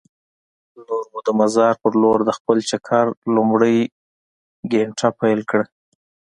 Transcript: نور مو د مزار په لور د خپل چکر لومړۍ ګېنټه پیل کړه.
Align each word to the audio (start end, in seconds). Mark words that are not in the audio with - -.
نور 0.87 1.03
مو 1.11 1.19
د 1.27 1.29
مزار 1.39 1.73
په 1.81 1.87
لور 2.01 2.19
د 2.25 2.29
خپل 2.37 2.57
چکر 2.69 3.05
لومړۍ 3.35 3.77
ګېنټه 4.71 5.07
پیل 5.19 5.39
کړه. 5.49 5.65